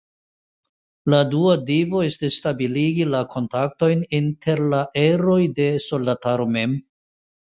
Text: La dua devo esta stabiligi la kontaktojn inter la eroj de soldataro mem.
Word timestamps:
La 1.13 1.17
dua 1.33 1.57
devo 1.65 1.99
esta 2.05 2.29
stabiligi 2.37 3.05
la 3.15 3.21
kontaktojn 3.35 4.01
inter 4.21 4.61
la 4.71 4.81
eroj 5.05 5.39
de 5.59 5.69
soldataro 5.89 6.49
mem. 6.57 6.75